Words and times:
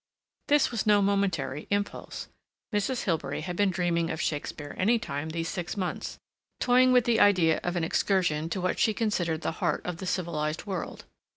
This 0.47 0.71
was 0.71 0.87
no 0.87 0.99
momentary 0.99 1.67
impulse. 1.69 2.27
Mrs. 2.73 3.03
Hilbery 3.03 3.41
had 3.41 3.55
been 3.55 3.69
dreaming 3.69 4.09
of 4.09 4.19
Shakespeare 4.19 4.73
any 4.75 4.97
time 4.97 5.29
these 5.29 5.47
six 5.47 5.77
months, 5.77 6.17
toying 6.59 6.91
with 6.91 7.03
the 7.05 7.19
idea 7.19 7.59
of 7.61 7.75
an 7.75 7.83
excursion 7.83 8.49
to 8.49 8.59
what 8.61 8.79
she 8.79 8.95
considered 8.95 9.41
the 9.41 9.51
heart 9.61 9.85
of 9.85 9.97
the 9.97 10.07
civilized 10.07 10.65
world. 10.65 11.05